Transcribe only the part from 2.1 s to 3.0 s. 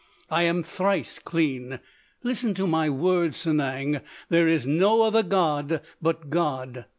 Listen to my